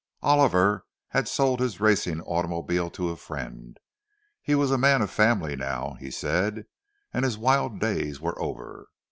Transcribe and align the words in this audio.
Oliver 0.23 0.87
had 1.09 1.27
sold 1.27 1.59
his 1.59 1.79
racing 1.79 2.21
automobile 2.21 2.89
to 2.89 3.11
a 3.11 3.15
friend—he 3.15 4.55
was 4.55 4.71
a 4.71 4.77
man 4.79 5.03
of 5.03 5.11
family 5.11 5.55
now, 5.55 5.95
he 5.99 6.09
said, 6.09 6.65
and 7.13 7.23
his 7.23 7.37
wild 7.37 7.79
days 7.79 8.19
were 8.19 8.41
over. 8.41 8.87